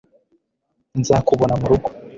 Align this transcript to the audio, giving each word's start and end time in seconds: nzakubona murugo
nzakubona 0.99 1.53
murugo 1.61 1.87